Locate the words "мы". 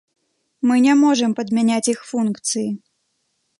0.69-0.75